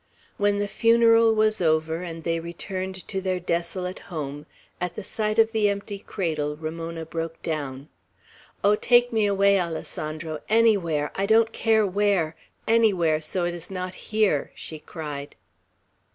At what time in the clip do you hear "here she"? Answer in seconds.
13.93-14.79